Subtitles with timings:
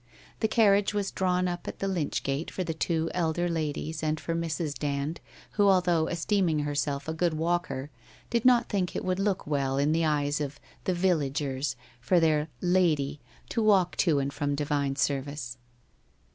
[0.39, 3.47] The carriage was draw r n up at the lych gate for the two elder
[3.47, 4.73] ladies and for Mrs.
[4.79, 7.91] Dand, who although esteeming herself a good walker,
[8.31, 12.19] did not think it would look well in the eyes of' the vil lagers' for
[12.19, 12.47] their'
[12.79, 13.19] Lady'
[13.51, 15.59] to walk to and from divine service.